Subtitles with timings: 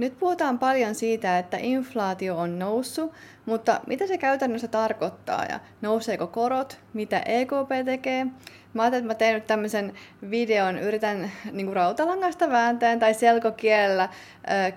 [0.00, 3.12] Nyt puhutaan paljon siitä, että inflaatio on noussut,
[3.46, 8.26] mutta mitä se käytännössä tarkoittaa ja nouseeko korot, mitä EKP tekee?
[8.74, 9.94] Mä ajattelin, että mä teen nyt tämmöisen
[10.30, 14.08] videon, yritän niin kuin rautalangasta vääntäen tai selkokielellä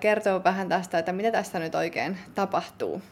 [0.00, 3.02] kertoa vähän tästä, että mitä tästä nyt oikein tapahtuu.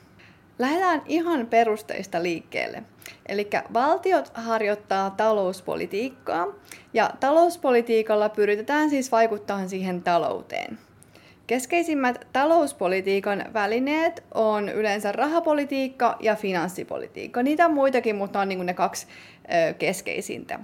[0.58, 2.82] Lähdetään ihan perusteista liikkeelle.
[3.26, 6.46] Eli valtiot harjoittaa talouspolitiikkaa
[6.94, 10.78] ja talouspolitiikalla pyritään siis vaikuttamaan siihen talouteen.
[11.46, 17.42] Keskeisimmät talouspolitiikan välineet on yleensä rahapolitiikka ja finanssipolitiikka.
[17.42, 19.06] Niitä on muitakin, mutta on niin ne kaksi
[19.78, 20.58] keskeisintä.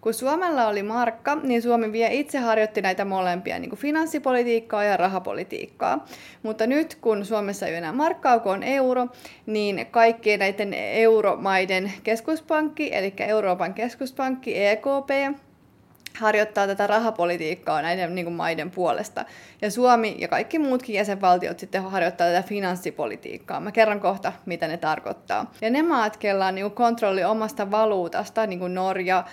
[0.00, 4.96] Kun Suomella oli markka, niin Suomi vielä itse harjoitti näitä molempia, niin kuin finanssipolitiikkaa ja
[4.96, 6.06] rahapolitiikkaa.
[6.42, 9.06] Mutta nyt kun Suomessa ei ole enää markkaa, kun on euro,
[9.46, 15.38] niin kaikkien näiden euromaiden keskuspankki, eli Euroopan keskuspankki EKP,
[16.18, 19.24] harjoittaa tätä rahapolitiikkaa näiden niin kuin maiden puolesta.
[19.62, 23.60] Ja Suomi ja kaikki muutkin jäsenvaltiot sitten harjoittaa tätä finanssipolitiikkaa.
[23.60, 25.52] Mä kerron kohta, mitä ne tarkoittaa.
[25.60, 29.24] Ja ne maat, kella on niin kuin kontrolli omasta valuutasta, niin kuin Norja,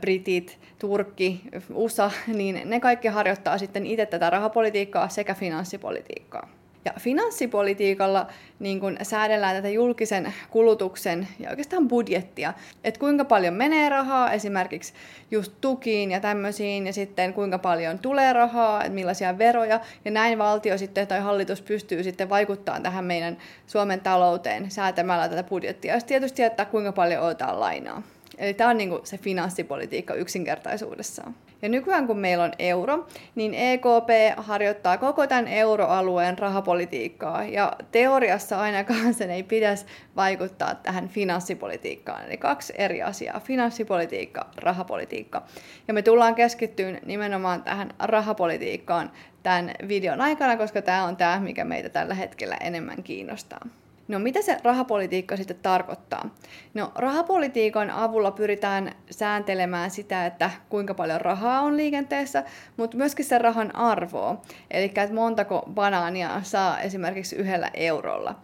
[0.00, 1.40] Britit, Turkki,
[1.74, 6.48] USA, niin ne kaikki harjoittaa sitten itse tätä rahapolitiikkaa sekä finanssipolitiikkaa.
[6.84, 8.26] Ja finanssipolitiikalla
[8.58, 12.54] niin kun säädellään tätä julkisen kulutuksen ja oikeastaan budjettia,
[12.84, 14.92] että kuinka paljon menee rahaa esimerkiksi
[15.30, 20.38] just tukiin ja tämmöisiin, ja sitten kuinka paljon tulee rahaa, että millaisia veroja, ja näin
[20.38, 26.00] valtio sitten tai hallitus pystyy sitten vaikuttamaan tähän meidän Suomen talouteen säätämällä tätä budjettia, ja
[26.00, 28.02] tietysti, että kuinka paljon otetaan lainaa.
[28.38, 31.34] Eli tämä on niin se finanssipolitiikka yksinkertaisuudessaan.
[31.64, 37.44] Ja nykyään kun meillä on euro, niin EKP harjoittaa koko tämän euroalueen rahapolitiikkaa.
[37.44, 42.26] Ja teoriassa ainakaan sen ei pitäisi vaikuttaa tähän finanssipolitiikkaan.
[42.26, 45.42] Eli kaksi eri asiaa, finanssipolitiikka, rahapolitiikka.
[45.88, 49.10] Ja me tullaan keskittyyn nimenomaan tähän rahapolitiikkaan
[49.42, 53.66] tämän videon aikana, koska tämä on tämä, mikä meitä tällä hetkellä enemmän kiinnostaa.
[54.08, 56.30] No mitä se rahapolitiikka sitten tarkoittaa?
[56.74, 62.44] No rahapolitiikan avulla pyritään sääntelemään sitä, että kuinka paljon rahaa on liikenteessä,
[62.76, 68.34] mutta myöskin se rahan arvoa, eli että montako banaania saa esimerkiksi yhdellä eurolla.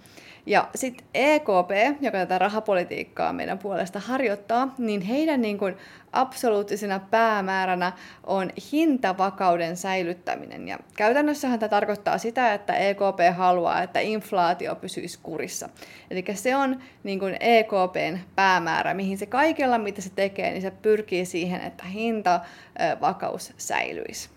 [0.50, 5.76] Ja sitten EKP, joka tätä rahapolitiikkaa meidän puolesta harjoittaa, niin heidän niin kuin
[6.12, 7.92] absoluuttisena päämääränä
[8.24, 10.68] on hintavakauden säilyttäminen.
[10.68, 15.68] Ja käytännössähän tämä tarkoittaa sitä, että EKP haluaa, että inflaatio pysyisi kurissa.
[16.10, 20.70] Eli se on niin kuin EKPn päämäärä, mihin se kaikella, mitä se tekee, niin se
[20.70, 24.28] pyrkii siihen, että hintavakaus säilyisi.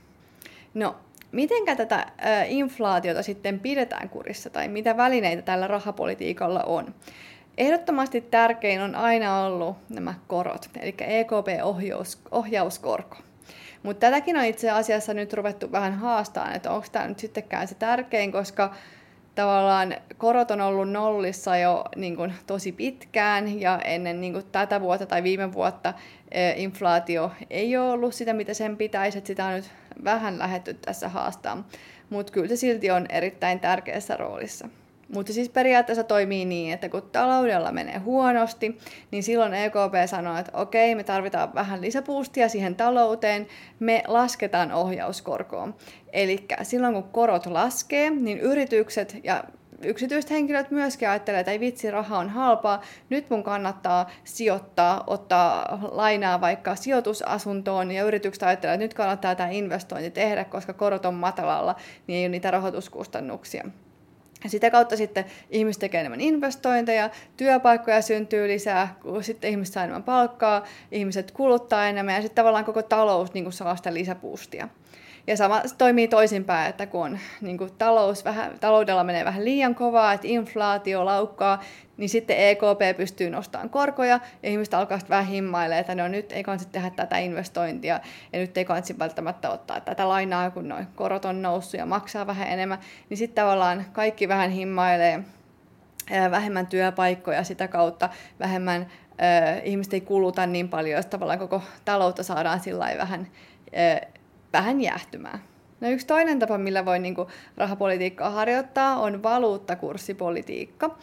[0.74, 0.96] No,
[1.34, 2.06] miten tätä
[2.48, 6.96] inflaatiota sitten pidetään kurissa tai mitä välineitä tällä rahapolitiikalla on?
[7.58, 13.18] Ehdottomasti tärkein on aina ollut nämä korot, eli EKP-ohjaus, ohjauskorko.
[13.84, 17.76] Mutta tätäkin on itse asiassa nyt ruvettu vähän haastamaan, että onko tämä nyt sittenkään se
[17.76, 18.76] tärkein, koska
[19.36, 24.82] tavallaan korot on ollut nollissa jo niin kuin, tosi pitkään ja ennen niin kuin, tätä
[24.82, 25.94] vuotta tai viime vuotta
[26.56, 29.72] inflaatio ei ole ollut sitä, mitä sen pitäisi, että sitä on nyt
[30.04, 31.68] vähän lähetty tässä haastaa,
[32.10, 34.70] mutta kyllä se silti on erittäin tärkeässä roolissa.
[35.14, 38.78] Mutta siis periaatteessa toimii niin, että kun taloudella menee huonosti,
[39.12, 43.48] niin silloin EKP sanoo, että okei, me tarvitaan vähän lisäpuustia siihen talouteen,
[43.80, 45.76] me lasketaan ohjauskorkoon.
[46.14, 49.44] Eli silloin kun korot laskee, niin yritykset ja
[49.82, 55.80] yksityiset henkilöt myöskin ajattelee, että ei vitsi, raha on halpaa, nyt mun kannattaa sijoittaa, ottaa
[55.92, 61.14] lainaa vaikka sijoitusasuntoon, ja yritykset ajattelee, että nyt kannattaa tämä investointi tehdä, koska korot on
[61.14, 61.76] matalalla,
[62.08, 63.64] niin ei ole niitä rahoituskustannuksia.
[64.44, 69.84] Ja sitä kautta sitten ihmiset tekee enemmän investointeja, työpaikkoja syntyy lisää, kun sitten ihmiset saa
[69.84, 74.68] enemmän palkkaa, ihmiset kuluttaa enemmän ja sitten tavallaan koko talous niin kuin saa sitä lisäpuustia.
[75.28, 79.76] Ja sama toimii toisinpäin, että kun on, niin kuin talous vähän, taloudella menee vähän liian
[79.76, 81.64] kovaa, että inflaatio laukkaa,
[81.98, 86.32] niin sitten EKP pystyy nostamaan korkoja ja ihmiset alkaa sitten vähän himmailemaan, että no nyt
[86.32, 88.00] ei kannata tehdä tätä investointia
[88.34, 92.28] ja nyt ei kannata välttämättä ottaa tätä lainaa, kun noin korot on noussut ja maksaa
[92.28, 95.24] vähän enemmän, niin sitten tavallaan kaikki vähän himmailee
[96.32, 98.10] vähemmän työpaikkoja sitä kautta,
[98.40, 103.28] vähemmän äh, ihmiset ei kuluta niin paljon, että tavallaan koko taloutta saadaan sillä vähän
[103.78, 104.02] äh,
[104.54, 105.40] vähän jäähtymään.
[105.82, 107.28] No yksi toinen tapa, millä voi niin kuin,
[107.58, 110.98] rahapolitiikkaa harjoittaa, on valuuttakurssipolitiikka.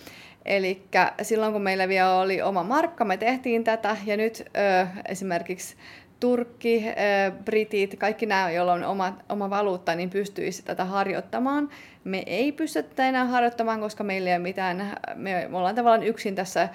[0.45, 0.83] Eli
[1.23, 5.77] silloin kun meillä vielä oli oma markka, me tehtiin tätä ja nyt ö, esimerkiksi
[6.21, 11.69] Turkki, ö, Britit, kaikki nämä, joilla on oma, oma valuutta, niin pystyisi tätä harjoittamaan.
[12.05, 16.35] Me ei pystytä enää harjoittamaan, koska meillä ei ole mitään, me, me ollaan tavallaan yksin
[16.35, 16.69] tässä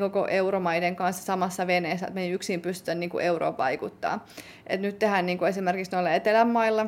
[0.00, 3.24] koko euromaiden kanssa samassa veneessä, että me ei yksin pystytä niin kuin
[3.58, 4.26] vaikuttaa.
[4.66, 6.86] Et nyt tehdään niin kuin esimerkiksi noilla etelämailla,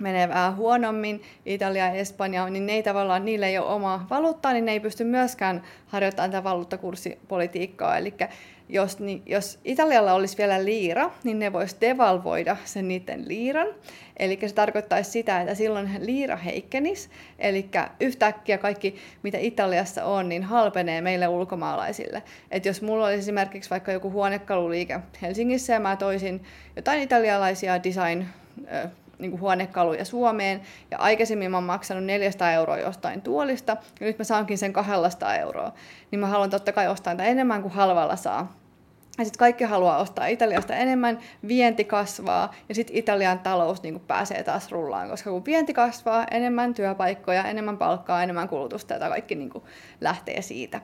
[0.00, 4.52] menee vähän huonommin, Italia ja Espanja, niin ne ei tavallaan, niillä ei ole omaa valuuttaa,
[4.52, 7.98] niin ne ei pysty myöskään harjoittamaan tätä valuuttakurssipolitiikkaa.
[7.98, 8.14] Eli
[8.68, 13.66] jos, niin, jos Italialla olisi vielä liira, niin ne voisi devalvoida sen niiden liiran.
[14.16, 17.08] Eli se tarkoittaisi sitä, että silloin liira heikkenisi.
[17.38, 17.70] Eli
[18.00, 22.22] yhtäkkiä kaikki, mitä Italiassa on, niin halpenee meille ulkomaalaisille.
[22.50, 26.44] Et jos mulla olisi esimerkiksi vaikka joku huonekaluliike Helsingissä ja mä toisin
[26.76, 28.24] jotain italialaisia design
[29.20, 34.18] niin kuin huonekaluja Suomeen, ja aikaisemmin mä oon maksanut 400 euroa jostain tuolista, ja nyt
[34.18, 35.72] mä saankin sen 200 euroa,
[36.10, 38.60] niin mä haluan totta kai ostaa sitä enemmän kuin halvalla saa.
[39.18, 41.18] Ja sitten kaikki haluaa ostaa Italiasta enemmän,
[41.48, 46.74] vienti kasvaa ja sitten Italian talous niin pääsee taas rullaan, koska kun vienti kasvaa, enemmän
[46.74, 49.50] työpaikkoja, enemmän palkkaa, enemmän kulutusta ja kaikki niin
[50.00, 50.80] lähtee siitä.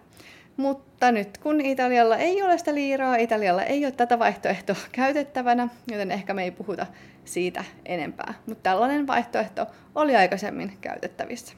[0.57, 6.13] Mutta nyt kun Italialla ei ole sitä liiraa, Italialla ei ole tätä vaihtoehtoa käytettävänä, joten
[6.13, 6.87] ehkä me ei puhuta
[7.25, 8.35] siitä enempää.
[8.47, 11.55] Mutta tällainen vaihtoehto oli aikaisemmin käytettävissä.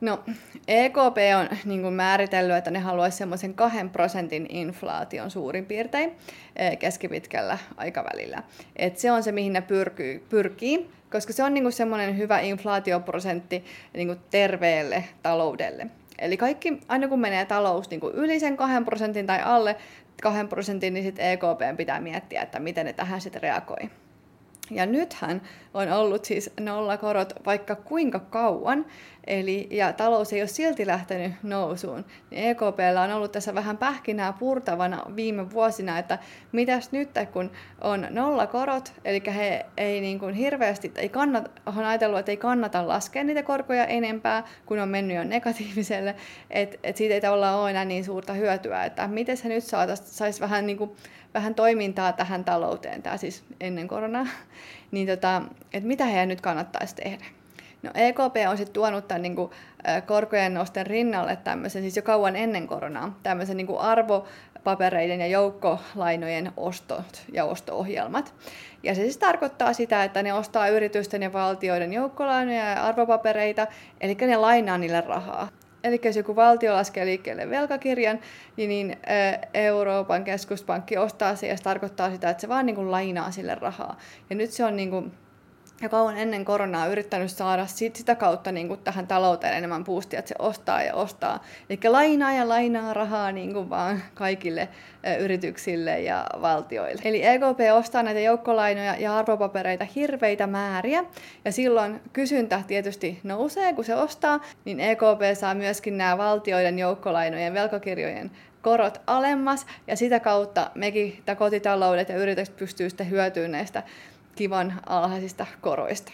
[0.00, 0.24] No,
[0.68, 6.12] EKP on niin kuin määritellyt, että ne haluaisi semmoisen kahden prosentin inflaation suurin piirtein
[6.56, 8.42] eh, keskipitkällä aikavälillä.
[8.76, 12.40] Et se on se, mihin ne pyrkii, pyrkii koska se on niin kuin semmoinen hyvä
[12.40, 13.64] inflaatioprosentti
[13.94, 15.86] niin kuin terveelle taloudelle.
[16.22, 19.76] Eli kaikki, aina kun menee talous niin kuin yli sen 2 prosentin tai alle
[20.22, 23.90] 2 prosentin, niin sitten EKP pitää miettiä, että miten ne tähän sitten reagoi.
[24.70, 25.42] Ja nythän
[25.74, 28.86] on ollut siis nollakorot vaikka kuinka kauan,
[29.26, 32.04] eli, ja talous ei ole silti lähtenyt nousuun.
[32.30, 36.18] Niin EKPllä on ollut tässä vähän pähkinää purtavana viime vuosina, että
[36.52, 42.18] mitäs nyt, kun on nollakorot, eli he ei niin kuin hirveästi, ei kannata, on ajatellut,
[42.18, 46.14] että ei kannata laskea niitä korkoja enempää, kun on mennyt jo negatiiviselle,
[46.50, 49.64] että et siitä ei tavallaan ole enää niin suurta hyötyä, että miten se nyt
[50.04, 50.90] saisi vähän niin kuin
[51.34, 54.26] vähän toimintaa tähän talouteen, tämä siis ennen koronaa,
[54.90, 55.42] niin tota,
[55.72, 57.24] että mitä heidän nyt kannattaisi tehdä.
[57.82, 59.50] No EKP on sitten tuonut tämän niin kuin,
[60.06, 66.52] korkojen nosten rinnalle tämmöisen, siis jo kauan ennen koronaa, tämmöisen niin kuin arvopapereiden ja joukkolainojen
[66.56, 68.34] ostot ja osto-ohjelmat.
[68.82, 73.66] Ja se siis tarkoittaa sitä, että ne ostaa yritysten ja valtioiden joukkolainoja ja arvopapereita,
[74.00, 75.48] eli ne lainaa niille rahaa.
[75.84, 78.20] Eli jos joku valtio laskee liikkeelle velkakirjan,
[78.56, 78.96] niin, niin
[79.54, 83.54] Euroopan keskuspankki ostaa sen ja se tarkoittaa sitä, että se vaan niin kuin lainaa sille
[83.54, 83.96] rahaa.
[84.30, 85.12] Ja nyt se on niin kuin
[85.82, 90.18] ja kauan ennen koronaa yrittänyt saada sit, sitä kautta niin kuin tähän talouteen enemmän boostia,
[90.18, 91.44] että se ostaa ja ostaa.
[91.70, 94.68] Eli lainaa ja lainaa rahaa niin kuin vaan kaikille
[95.20, 97.02] yrityksille ja valtioille.
[97.04, 101.04] Eli EKP ostaa näitä joukkolainoja ja arvopapereita hirveitä määriä,
[101.44, 107.54] ja silloin kysyntä tietysti nousee, kun se ostaa, niin EKP saa myöskin nämä valtioiden joukkolainojen
[107.54, 108.30] velkakirjojen
[108.62, 113.82] korot alemmas, ja sitä kautta mekin, kotitaloudet ja yritykset pystyy sitten hyötymään näistä
[114.34, 116.12] kivan alhaisista koroista.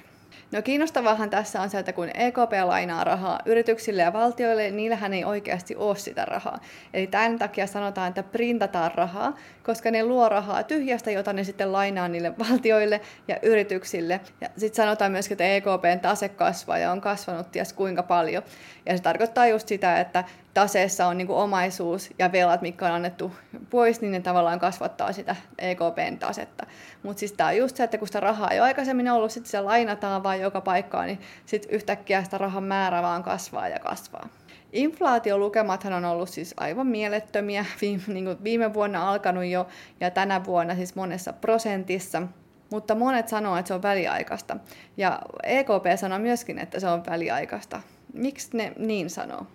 [0.53, 5.15] No kiinnostavahan tässä on se, että kun EKP lainaa rahaa yrityksille ja valtioille, niin niillähän
[5.15, 6.59] ei oikeasti ole sitä rahaa.
[6.95, 11.73] Eli tämän takia sanotaan, että printataan rahaa, koska ne luo rahaa tyhjästä, jota ne sitten
[11.73, 14.21] lainaa niille valtioille ja yrityksille.
[14.41, 18.43] Ja sitten sanotaan myöskin, että EKPn tase kasvaa ja on kasvanut ties kuinka paljon.
[18.87, 20.25] Ja se tarkoittaa just sitä, että
[20.59, 23.33] taseessa on niin omaisuus ja velat, mitkä on annettu
[23.71, 26.67] pois, niin ne tavallaan kasvattaa sitä EKPn tasetta.
[27.03, 29.51] Mutta siis tämä on just se, että kun sitä rahaa ei ole aikaisemmin ollut, sitten
[29.51, 34.29] se lainataan vaan joka paikkaan, niin sitten yhtäkkiä sitä rahan määrä vaan kasvaa ja kasvaa.
[34.73, 39.69] Inflaatiolukemathan on ollut siis aivan mielettömiä, viime, niin viime vuonna alkanut jo
[40.01, 42.23] ja tänä vuonna siis monessa prosentissa,
[42.71, 44.57] mutta monet sanoo, että se on väliaikaista.
[44.97, 47.81] Ja EKP sanoo myöskin, että se on väliaikaista.
[48.13, 49.47] Miksi ne niin sanoo?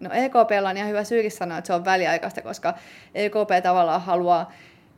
[0.00, 2.74] No EKP on ihan hyvä syykin sanoa, että se on väliaikaista, koska
[3.14, 4.52] EKP tavallaan haluaa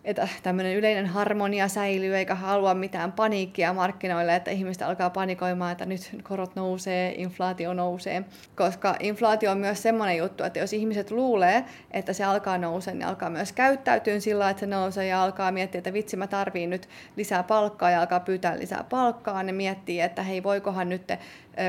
[0.04, 5.86] että tämmöinen yleinen harmonia säilyy eikä halua mitään paniikkia markkinoille, että ihmiset alkaa panikoimaan, että
[5.86, 8.24] nyt korot nousee, inflaatio nousee.
[8.56, 13.06] Koska inflaatio on myös semmoinen juttu, että jos ihmiset luulee, että se alkaa nousea, niin
[13.06, 16.88] alkaa myös käyttäytyä sillä, että se nousee ja alkaa miettiä, että vitsi mä tarviin nyt
[17.16, 19.42] lisää palkkaa ja alkaa pyytää lisää palkkaa.
[19.42, 21.12] Ne miettii, että hei voikohan nyt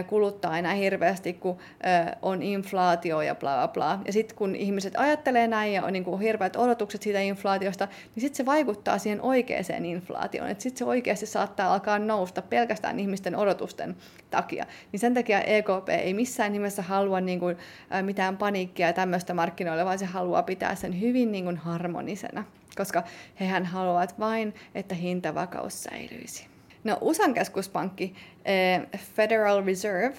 [0.07, 1.57] kuluttaa enää hirveästi, kun
[2.21, 3.99] on inflaatio ja bla bla bla.
[4.05, 8.21] Ja sitten kun ihmiset ajattelee näin ja on niin kuin hirveät odotukset siitä inflaatiosta, niin
[8.21, 10.49] sitten se vaikuttaa siihen oikeaan inflaatioon.
[10.49, 13.95] Sitten se oikeasti saattaa alkaa nousta pelkästään ihmisten odotusten
[14.29, 14.65] takia.
[14.91, 17.57] Niin sen takia EKP ei missään nimessä halua niin kuin,
[18.01, 22.43] mitään paniikkia ja tämmöistä markkinoille, vaan se haluaa pitää sen hyvin niin kuin harmonisena
[22.75, 23.03] koska
[23.39, 26.52] hehän haluavat vain, että hintavakaus säilyisi.
[26.83, 28.15] No USAn keskuspankki
[29.15, 30.17] Federal Reserve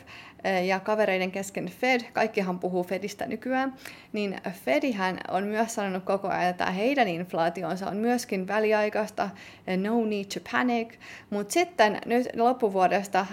[0.66, 3.74] ja kavereiden kesken Fed, kaikkihan puhuu Fedistä nykyään,
[4.12, 9.30] niin Fedihän on myös sanonut koko ajan, että heidän inflaationsa on myöskin väliaikaista,
[9.76, 10.88] no need to panic,
[11.30, 13.26] mutta sitten nyt loppuvuodesta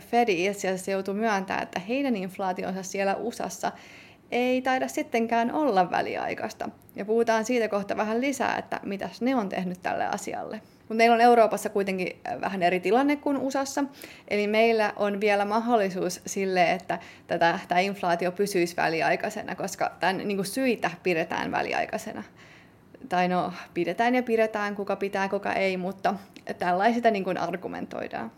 [0.00, 3.72] Fedi itse asiassa joutui myöntämään, että heidän inflaationsa siellä USAssa
[4.32, 6.68] ei taida sittenkään olla väliaikaista.
[6.96, 10.60] Ja puhutaan siitä kohta vähän lisää, että mitä ne on tehnyt tälle asialle.
[10.78, 13.84] Mutta meillä on Euroopassa kuitenkin äh, vähän eri tilanne kuin USAssa,
[14.28, 20.36] eli meillä on vielä mahdollisuus sille, että tätä, tämä inflaatio pysyisi väliaikaisena, koska tämän niin
[20.36, 22.22] kuin syitä pidetään väliaikaisena.
[23.08, 26.14] Tai no, pidetään ja pidetään, kuka pitää, kuka ei, mutta
[26.58, 28.32] tällaisita niin kuin argumentoidaan.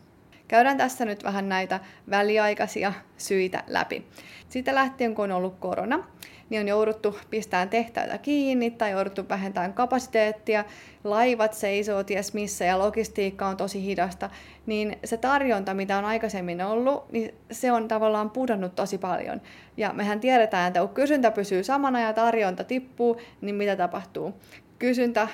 [0.48, 1.80] Käydään tässä nyt vähän näitä
[2.10, 4.06] väliaikaisia syitä läpi.
[4.48, 6.04] Siitä lähtien, kun on ollut korona,
[6.50, 10.64] niin on jouduttu pistämään tehtaita kiinni tai jouduttu vähentämään kapasiteettia,
[11.04, 14.30] laivat seisoo ties missä ja logistiikka on tosi hidasta,
[14.66, 19.40] niin se tarjonta, mitä on aikaisemmin ollut, niin se on tavallaan pudonnut tosi paljon.
[19.76, 24.34] Ja mehän tiedetään, että kun kysyntä pysyy samana ja tarjonta tippuu, niin mitä tapahtuu?
[24.78, 25.28] Kysyntä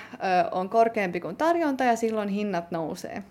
[0.50, 3.22] on korkeampi kuin tarjonta ja silloin hinnat nousee.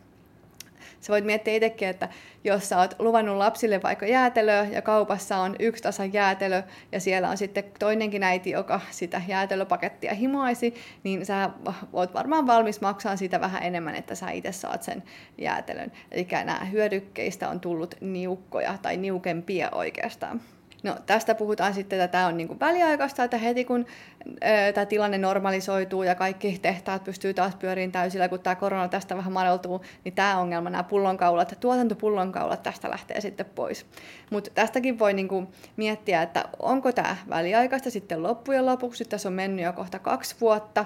[1.00, 2.10] Sä voit miettiä itsekin, että
[2.44, 7.30] jos sä oot luvannut lapsille vaikka jäätelöä ja kaupassa on yksi tasan jäätelö ja siellä
[7.30, 10.74] on sitten toinenkin äiti, joka sitä jäätelöpakettia himoisi,
[11.04, 11.50] niin sä
[11.94, 15.04] oot varmaan valmis maksaa sitä vähän enemmän, että sä itse saat sen
[15.38, 15.92] jäätelön.
[16.12, 20.42] Eli nämä hyödykkeistä on tullut niukkoja tai niukempia oikeastaan.
[20.84, 23.86] No tästä puhutaan sitten, että tämä on niin kuin väliaikaista, että heti kun
[24.28, 29.18] ö, tämä tilanne normalisoituu ja kaikki tehtaat pystyy taas pyöriin täysillä, kun tämä korona tästä
[29.18, 33.86] vähän madaltuu, niin tämä ongelma, nämä pullonkaulat, tuotantopullonkaulat tästä lähtee sitten pois.
[34.30, 39.34] Mutta tästäkin voi niin kuin miettiä, että onko tämä väliaikaista sitten loppujen lopuksi, tässä on
[39.34, 40.86] mennyt jo kohta kaksi vuotta,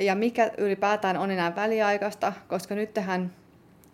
[0.00, 3.32] ja mikä ylipäätään on enää väliaikaista, koska nyt tähän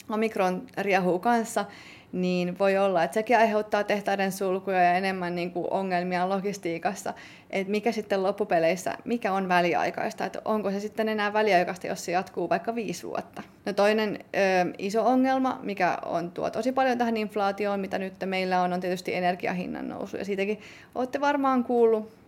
[0.08, 1.64] Omikron riehuu kanssa,
[2.12, 7.14] niin voi olla, että sekin aiheuttaa tehtaiden sulkuja ja enemmän niin kuin ongelmia logistiikassa.
[7.50, 12.12] Että mikä sitten loppupeleissä, mikä on väliaikaista, että onko se sitten enää väliaikaista, jos se
[12.12, 13.42] jatkuu vaikka viisi vuotta.
[13.66, 14.38] No toinen ö,
[14.78, 19.14] iso ongelma, mikä on tuo tosi paljon tähän inflaatioon, mitä nyt meillä on, on tietysti
[19.14, 20.16] energiahinnan nousu.
[20.16, 20.60] Ja siitäkin
[20.94, 22.22] olette varmaan kuullut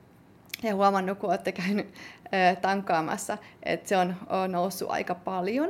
[0.63, 1.87] ja huomannut, kun olette käynyt
[2.61, 4.15] tankkaamassa, että se on,
[4.49, 5.69] noussut aika paljon.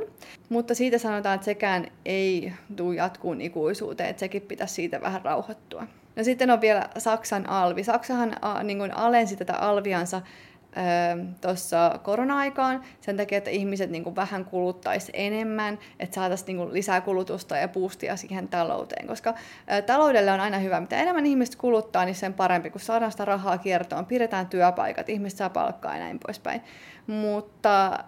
[0.49, 5.87] Mutta siitä sanotaan, että sekään ei tule jatkuun ikuisuuteen, että sekin pitäisi siitä vähän rauhoittua.
[6.15, 7.83] No sitten on vielä Saksan alvi.
[7.83, 10.21] Saksahan niin alensi tätä alviansa
[11.41, 17.01] tuossa korona-aikaan sen takia, että ihmiset niin kuin vähän kuluttaisi enemmän, että saataisiin niin lisää
[17.01, 19.33] kulutusta ja boostia siihen talouteen, koska
[19.85, 23.57] taloudelle on aina hyvä, mitä enemmän ihmiset kuluttaa, niin sen parempi, kun saadaan sitä rahaa
[23.57, 26.61] kiertoon, pidetään työpaikat, ihmiset saa palkkaa ja näin poispäin.
[27.07, 27.99] Mutta ä,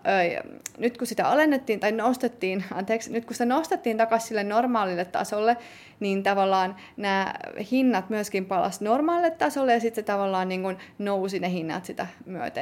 [0.77, 5.57] nyt kun sitä alennettiin tai nostettiin, anteeksi, nyt kun sitä nostettiin takaisin sille normaalille tasolle,
[5.99, 7.33] niin tavallaan nämä
[7.71, 12.07] hinnat myöskin palasi normaalille tasolle ja sitten tavallaan niin kuin nousi ne hinnat sitä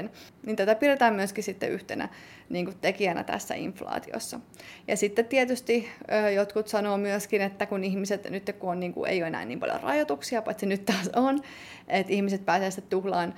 [0.02, 0.12] myöten.
[0.46, 2.10] Niin tätä pidetään myöskin sitten yhtenä
[2.50, 4.40] niin kuin tekijänä tässä inflaatiossa.
[4.88, 5.90] Ja sitten tietysti
[6.36, 9.60] jotkut sanoo myöskin, että kun ihmiset nyt kun on, niin kuin, ei ole enää niin
[9.60, 11.40] paljon rajoituksia, paitsi nyt taas on,
[11.88, 13.34] että ihmiset pääsevät sitten tuhlaan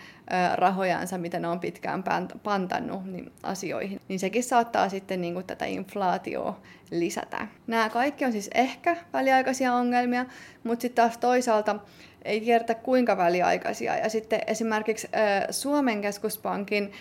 [0.53, 2.03] rahojansa, mitä ne on pitkään
[2.43, 6.61] pantannut niin asioihin, niin sekin saattaa sitten niin kuin tätä inflaatioa
[6.91, 7.47] lisätä.
[7.67, 10.25] Nämä kaikki on siis ehkä väliaikaisia ongelmia,
[10.63, 11.79] mutta sitten taas toisaalta
[12.27, 13.98] ei tiedetä kuinka väliaikaisia.
[13.98, 15.07] Ja sitten esimerkiksi
[15.50, 16.91] Suomen keskuspankin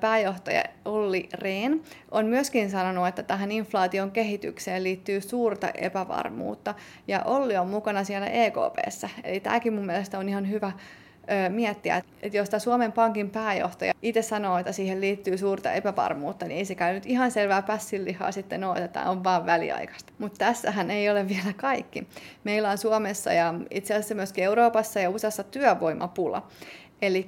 [0.00, 6.74] pääjohtaja Olli Rehn on myöskin sanonut, että tähän inflaation kehitykseen liittyy suurta epävarmuutta.
[7.08, 9.08] Ja Olli on mukana siellä EKPssä.
[9.24, 10.72] Eli tämäkin mun mielestä on ihan hyvä
[11.48, 16.58] miettiä, että jos tämä Suomen Pankin pääjohtaja itse sanoo, että siihen liittyy suurta epävarmuutta, niin
[16.58, 20.12] ei se käy nyt ihan selvää pässinlihaa sitten ole, että tämä on vaan väliaikaista.
[20.18, 22.06] Mutta tässähän ei ole vielä kaikki.
[22.44, 26.46] Meillä on Suomessa ja itse asiassa myöskin Euroopassa ja USAssa työvoimapula.
[27.02, 27.26] Eli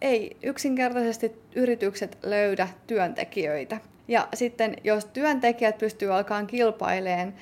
[0.00, 3.78] ei yksinkertaisesti yritykset löydä työntekijöitä.
[4.08, 7.34] Ja sitten jos työntekijät pystyy alkaan kilpaileen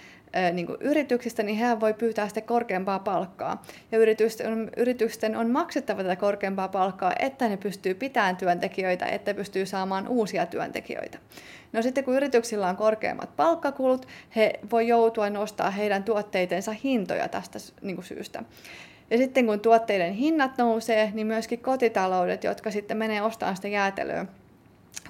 [0.52, 3.62] niin kuin yrityksistä, niin he voi pyytää sitten korkeampaa palkkaa.
[3.92, 9.34] Ja yritysten on, yritysten on maksettava tätä korkeampaa palkkaa, että ne pystyy pitämään työntekijöitä, että
[9.34, 11.18] pystyy saamaan uusia työntekijöitä.
[11.72, 14.06] No sitten kun yrityksillä on korkeammat palkkakulut,
[14.36, 18.42] he voi joutua nostaa heidän tuotteitensa hintoja tästä niin kuin syystä.
[19.10, 24.26] Ja sitten kun tuotteiden hinnat nousee, niin myöskin kotitaloudet, jotka sitten menee ostamaan sitä jäätelöä,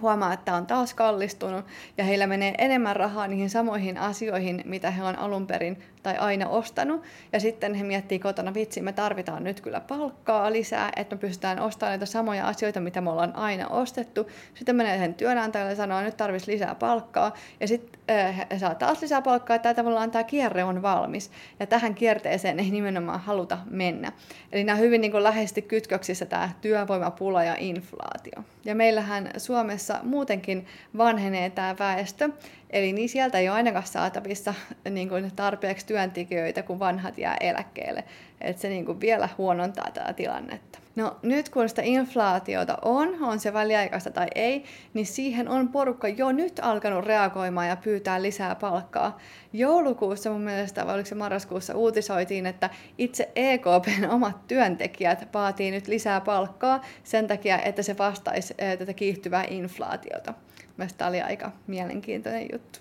[0.01, 1.65] huomaa, että on taas kallistunut
[1.99, 6.49] ja heillä menee enemmän rahaa niihin samoihin asioihin, mitä he on alun perin tai aina
[6.49, 7.03] ostanut.
[7.33, 11.61] Ja sitten he miettii kotona, vitsi, me tarvitaan nyt kyllä palkkaa lisää, että me pystytään
[11.61, 14.27] ostamaan näitä samoja asioita, mitä me ollaan aina ostettu.
[14.55, 17.35] Sitten menee sen työnantajalle ja sanoo, nyt tarvitsisi lisää palkkaa.
[17.61, 21.31] Ja sitten äh, saa taas lisää palkkaa, että tavallaan tämä kierre on valmis.
[21.61, 24.13] Ja tähän kierteeseen ei nimenomaan haluta mennä.
[24.53, 28.45] Eli nämä hyvin niin kuin läheisesti kytköksissä tämä työvoimapula ja inflaatio.
[28.65, 30.67] Ja meillähän Suomessa muutenkin
[30.97, 32.31] vanhenee tämä väestö,
[32.71, 34.55] eli niin sieltä ei ole ainakaan saatavissa
[34.91, 38.05] niin kuin tarpeeksi työntekijöitä, kun vanhat jää eläkkeelle.
[38.41, 40.79] Että se niin kuin vielä huonontaa tätä tilannetta.
[40.97, 46.09] No nyt kun sitä inflaatiota on, on se väliaikaista tai ei, niin siihen on porukka
[46.09, 49.19] jo nyt alkanut reagoimaan ja pyytää lisää palkkaa.
[49.53, 55.89] Joulukuussa mun mielestä, vai oliko se marraskuussa, uutisoitiin, että itse EKPn omat työntekijät vaatii nyt
[55.89, 60.35] lisää palkkaa sen takia, että se vastaisi tätä kiihtyvää inflaatiota.
[60.81, 62.79] Mielestäni oli aika mielenkiintoinen juttu.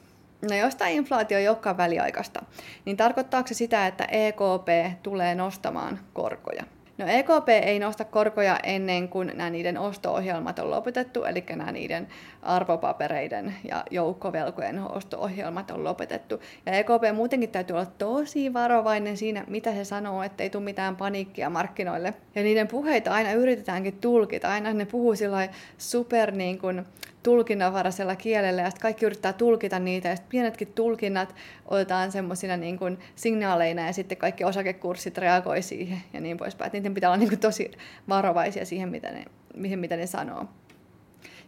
[0.49, 2.43] No jos tämä inflaatio ei olekaan väliaikaista,
[2.85, 6.63] niin tarkoittaako se sitä, että EKP tulee nostamaan korkoja?
[6.97, 12.07] No EKP ei nosta korkoja ennen kuin nämä niiden osto-ohjelmat on lopetettu, eli nämä niiden
[12.41, 16.41] arvopapereiden ja joukkovelkojen osto-ohjelmat on lopetettu.
[16.65, 21.49] Ja EKP muutenkin täytyy olla tosi varovainen siinä, mitä se sanoo, ettei tule mitään paniikkia
[21.49, 22.13] markkinoille.
[22.35, 26.85] Ja niiden puheita aina yritetäänkin tulkita, aina ne puhuu sillä super niin kuin,
[27.23, 31.35] tulkinnanvaraisella kielellä ja kaikki yrittää tulkita niitä ja pienetkin tulkinnat
[31.65, 36.67] otetaan semmoisina niin kuin signaaleina ja sitten kaikki osakekurssit reagoi siihen ja niin poispäin.
[36.67, 37.71] Et niiden pitää olla niin kuin tosi
[38.09, 40.45] varovaisia siihen, mitä ne, mihin, mitä ne sanoo.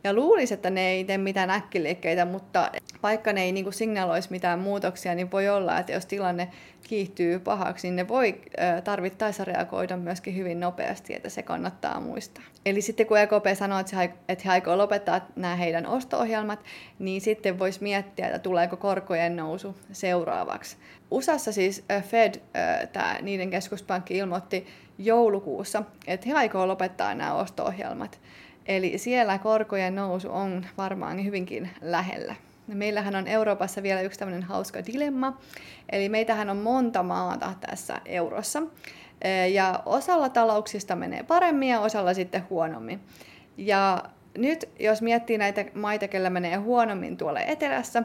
[0.04, 2.72] Ja luulisi, että ne ei tee mitään äkkiliikkeitä, mutta
[3.04, 6.48] vaikka ne ei niin signaloisi mitään muutoksia, niin voi olla, että jos tilanne
[6.84, 8.42] kiihtyy pahaksi, niin ne voi
[8.84, 12.44] tarvittaessa reagoida myöskin hyvin nopeasti, että se kannattaa muistaa.
[12.66, 16.60] Eli sitten kun EKP sanoo, että he aikoo lopettaa nämä heidän osto-ohjelmat,
[17.00, 20.78] niin sitten voisi miettiä, että tuleeko korkojen nousu seuraavaksi.
[21.12, 22.42] USAssa siis Fed,
[22.94, 24.68] tämä niiden keskuspankki, ilmoitti
[24.98, 28.20] joulukuussa, että he aikoo lopettaa nämä osto-ohjelmat.
[28.66, 32.36] Eli siellä korkojen nousu on varmaan hyvinkin lähellä.
[32.68, 35.38] Meillähän on Euroopassa vielä yksi tämmöinen hauska dilemma,
[35.92, 38.64] eli meitähän on monta maata tässä eurossa.
[39.52, 43.00] Ja osalla talouksista menee paremmin ja osalla sitten huonommin.
[43.58, 44.04] Ja
[44.38, 48.04] nyt jos miettii näitä maita, kellä menee huonommin tuolla etelässä,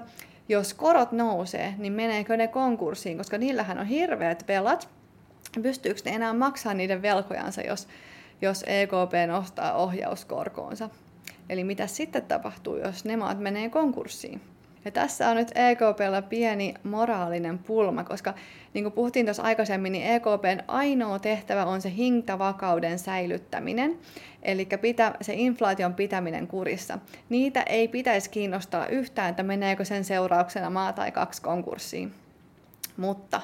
[0.49, 4.89] jos korot nousee, niin meneekö ne konkurssiin, koska niillähän on hirveät velat.
[5.63, 7.89] Pystyykö ne enää maksamaan niiden velkojansa, jos
[8.43, 10.91] jos EKP nostaa ohjauskorkoonsa.
[11.49, 14.41] Eli mitä sitten tapahtuu, jos ne maat menee konkurssiin?
[14.85, 18.35] Ja tässä on nyt EKPllä pieni moraalinen pulma, koska
[18.75, 23.99] niin kuin puhuttiin tuossa aikaisemmin, niin EKPn ainoa tehtävä on se hintavakauden säilyttäminen,
[24.43, 26.99] eli pitä, se inflaation pitäminen kurissa.
[27.29, 32.13] Niitä ei pitäisi kiinnostaa yhtään, että meneekö sen seurauksena maa tai kaksi konkurssiin.
[32.97, 33.41] Mutta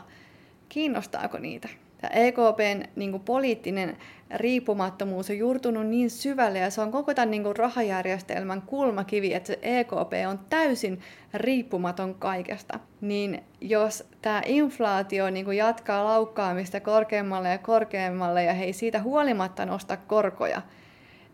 [0.69, 1.69] kiinnostaako niitä?
[2.03, 3.97] Tämä EKPn niin kuin poliittinen
[4.35, 9.47] riippumattomuus on juurtunut niin syvälle ja se on koko tämän niin kuin rahajärjestelmän kulmakivi, että
[9.47, 11.01] se EKP on täysin
[11.35, 12.79] riippumaton kaikesta.
[13.01, 19.67] Niin jos tämä inflaatio niin kuin jatkaa laukkaamista korkeammalle ja korkeammalle ja he siitä huolimatta
[19.67, 20.63] nosta korkoja,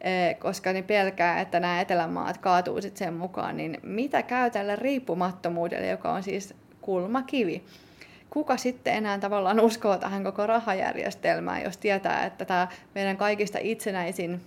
[0.00, 4.76] e, koska ne pelkää, että nämä etelämaat kaatuu sitten sen mukaan, niin mitä käy tälle
[4.76, 7.64] riippumattomuudelle, joka on siis kulmakivi?
[8.30, 14.40] Kuka sitten enää tavallaan uskoo tähän koko rahajärjestelmään, jos tietää, että tämä meidän kaikista itsenäisin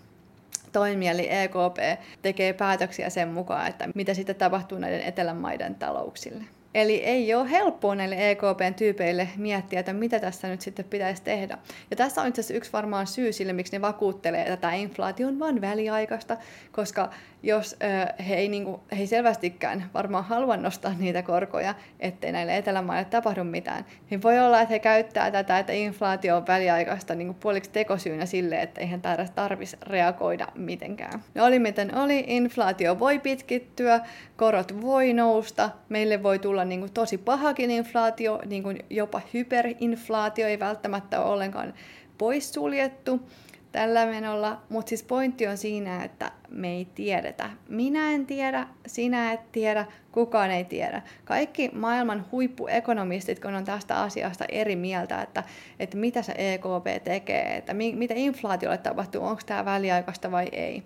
[0.72, 6.44] toimija, eli EKP, tekee päätöksiä sen mukaan, että mitä sitten tapahtuu näiden etelämaiden talouksille.
[6.74, 11.58] Eli ei ole helppoa näille EKPn tyypeille miettiä, että mitä tässä nyt sitten pitäisi tehdä.
[11.92, 15.28] Ja tässä on itse asiassa yksi varmaan syy sille, miksi ne vakuuttelee, että tämä inflaatio
[15.28, 16.38] on vain väliaikaista,
[16.72, 17.10] koska
[17.44, 22.32] jos äh, he, ei, niin kuin, he ei selvästikään varmaan halua nostaa niitä korkoja, ettei
[22.32, 27.16] näille etelämaille tapahdu mitään, niin voi olla, että he käyttää tätä, että inflaatio on väliaikaista
[27.16, 29.02] niin kuin puoliksi tekosyynä sille, että eihän
[29.36, 31.24] tarvitsisi reagoida mitenkään.
[31.36, 34.00] No oli miten oli, inflaatio voi pitkittyä,
[34.38, 40.48] korot voi nousta, meille voi tulla niin kuin tosi pahakin inflaatio, niin kuin jopa hyperinflaatio
[40.48, 41.74] ei välttämättä ole ollenkaan
[42.18, 43.30] poissuljettu
[43.72, 47.50] tällä menolla, mutta siis pointti on siinä, että me ei tiedetä.
[47.70, 51.02] Minä en tiedä, sinä et tiedä, kukaan ei tiedä.
[51.26, 55.44] Kaikki maailman huippuekonomistit, kun on tästä asiasta eri mieltä, että,
[55.80, 60.84] että mitä se EKP tekee, että mi, mitä inflaatiolle tapahtuu, onko tämä väliaikaista vai ei.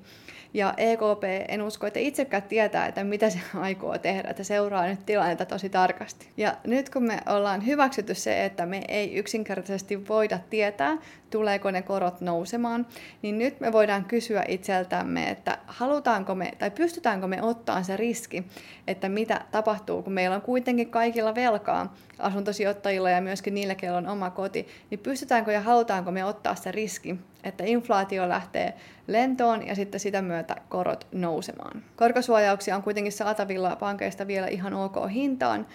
[0.55, 5.05] Ja EKP, en usko, että itsekään tietää, että mitä se aikoo tehdä, että seuraa nyt
[5.05, 6.29] tilannetta tosi tarkasti.
[6.37, 10.97] Ja nyt kun me ollaan hyväksytty se, että me ei yksinkertaisesti voida tietää,
[11.29, 12.87] tuleeko ne korot nousemaan,
[13.21, 18.43] niin nyt me voidaan kysyä itseltämme, että halutaanko me tai pystytäänkö me ottaa se riski,
[18.87, 24.07] että mitä tapahtuu, kun meillä on kuitenkin kaikilla velkaa, asuntosijoittajilla ja myöskin niillä, joilla on
[24.07, 28.73] oma koti, niin pystytäänkö ja halutaanko me ottaa se riski, että inflaatio lähtee
[29.07, 31.83] lentoon ja sitten sitä myötä korot nousemaan.
[31.95, 35.67] Korkosuojauksia on kuitenkin saatavilla pankeista vielä ihan ok hintaan,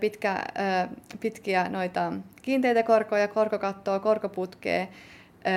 [0.00, 0.44] pitkä,
[1.20, 2.12] pitkiä noita
[2.42, 4.86] kiinteitä korkoja, korkokattoa, korkoputkea,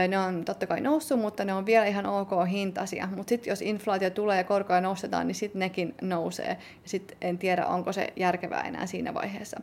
[0.08, 3.08] ne on totta kai noussut, mutta ne on vielä ihan ok hintaisia.
[3.16, 6.58] Mutta sitten jos inflaatio tulee ja korkoja nostetaan, niin sitten nekin nousee.
[6.84, 9.62] Ja sitten en tiedä, onko se järkevää enää siinä vaiheessa.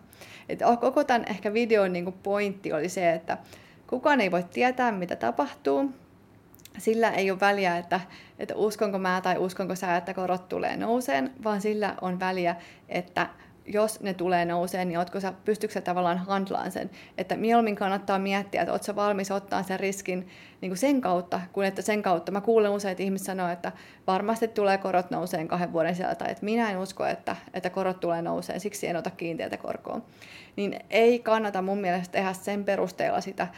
[0.48, 3.38] Et koko tämän ehkä videon niinku pointti oli se, että
[3.86, 5.90] kukaan ei voi tietää, mitä tapahtuu.
[6.78, 8.00] Sillä ei ole väliä, että,
[8.38, 12.56] että uskonko mä tai uskonko sä, että korot tulee nouseen, vaan sillä on väliä,
[12.88, 13.28] että
[13.66, 18.18] jos ne tulee nouseen, niin ootko sä, pystytkö sä tavallaan handlaan sen, että mieluummin kannattaa
[18.18, 20.28] miettiä, että ootko valmis ottaa sen riskin
[20.60, 22.32] niin kuin sen kautta, kun että sen kautta.
[22.32, 23.72] Mä kuulen usein, että ihmiset sanoo, että
[24.06, 28.00] varmasti tulee korot nouseen kahden vuoden sieltä, tai että minä en usko, että, että korot
[28.00, 30.00] tulee nouseen, siksi en ota kiinteätä korkoa.
[30.56, 33.48] Niin ei kannata mun mielestä tehdä sen perusteella sitä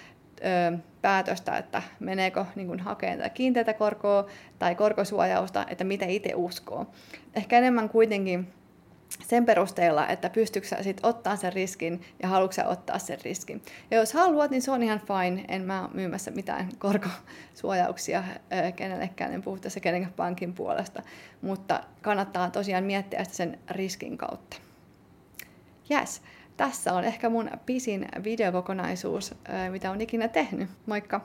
[0.40, 4.26] ö, päätöstä, että meneekö niin kuin hakemaan tätä kiinteätä korkoa
[4.58, 6.86] tai korkosuojausta, että mitä itse uskoo.
[7.34, 8.48] Ehkä enemmän kuitenkin
[9.22, 13.62] sen perusteella, että pystyykö sä sit ottaa sen riskin ja haluatko ottaa sen riskin.
[13.90, 15.44] Ja jos haluat, niin se on ihan fine.
[15.48, 18.24] En mä myymässä mitään korkosuojauksia
[18.76, 21.02] kenellekään, en puhu tässä kenenkään pankin puolesta.
[21.42, 24.56] Mutta kannattaa tosiaan miettiä sitä sen riskin kautta.
[25.90, 26.22] Yes,
[26.56, 29.34] tässä on ehkä mun pisin videokokonaisuus,
[29.70, 30.70] mitä on ikinä tehnyt.
[30.86, 31.20] Moikka!